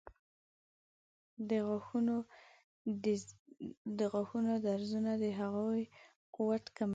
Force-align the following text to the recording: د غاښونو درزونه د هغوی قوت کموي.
د 1.49 1.51
غاښونو 4.11 4.53
درزونه 4.65 5.11
د 5.23 5.25
هغوی 5.39 5.83
قوت 6.35 6.63
کموي. 6.77 6.89